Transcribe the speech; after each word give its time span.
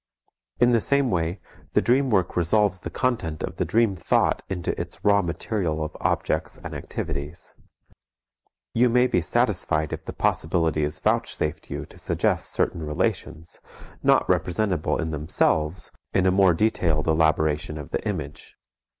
In 0.59 0.71
the 0.71 0.81
same 0.81 1.11
way, 1.11 1.39
the 1.73 1.81
dream 1.83 2.09
work 2.09 2.35
resolves 2.35 2.79
the 2.79 2.89
content 2.89 3.43
of 3.43 3.57
the 3.57 3.65
dream 3.65 3.95
thought 3.95 4.41
into 4.49 4.71
its 4.81 5.05
raw 5.05 5.21
material 5.21 5.83
of 5.83 5.95
objects 6.01 6.57
and 6.63 6.73
activities. 6.73 7.53
You 8.73 8.89
may 8.89 9.05
be 9.05 9.21
satisfied 9.21 9.93
if 9.93 10.05
the 10.05 10.11
possibility 10.13 10.83
is 10.83 10.97
vouchsafed 10.99 11.69
you 11.69 11.85
to 11.85 11.99
suggest 11.99 12.51
certain 12.51 12.81
relations, 12.81 13.59
not 14.01 14.27
representable 14.27 14.99
in 14.99 15.11
themselves, 15.11 15.91
in 16.15 16.25
a 16.25 16.31
more 16.31 16.55
detailed 16.55 17.05
elaboration 17.07 17.77
of 17.77 17.91
the 17.91 18.03
image. 18.07 18.55